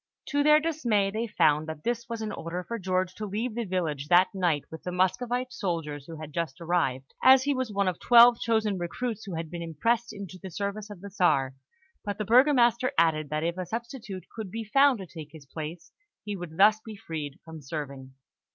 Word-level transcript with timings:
To 0.29 0.41
their 0.41 0.59
dismay, 0.59 1.11
they 1.11 1.27
found 1.27 1.67
that 1.67 1.83
this 1.83 2.09
was 2.09 2.23
an 2.23 2.31
order 2.31 2.63
for 2.63 2.79
George 2.79 3.13
to 3.13 3.27
leave 3.27 3.53
the 3.53 3.65
village 3.65 4.07
that 4.07 4.33
night 4.33 4.63
with 4.71 4.81
the 4.81 4.91
Muscovite 4.91 5.53
soldiers 5.53 6.07
who 6.07 6.17
had 6.19 6.33
just 6.33 6.59
arrived, 6.59 7.13
as 7.21 7.43
he 7.43 7.53
was 7.53 7.71
one 7.71 7.87
of 7.87 7.99
twelve 7.99 8.39
chosen 8.39 8.79
recruits 8.79 9.25
who 9.25 9.35
had 9.35 9.51
been 9.51 9.61
impressed 9.61 10.11
into 10.11 10.39
the 10.41 10.49
service 10.49 10.89
of 10.89 11.01
the 11.01 11.11
Czar; 11.11 11.53
but 12.03 12.17
the 12.17 12.25
Burgomaster 12.25 12.91
added 12.97 13.29
that 13.29 13.43
if 13.43 13.59
a 13.59 13.65
substitute 13.67 14.25
could 14.35 14.49
be 14.49 14.63
found 14.63 14.97
to 14.97 15.05
take 15.05 15.29
his 15.33 15.45
place, 15.45 15.91
he 16.23 16.35
would 16.35 16.57
thus 16.57 16.81
be 16.83 16.95
freed 16.95 17.37
from 17.45 17.61
serving. 17.61 18.15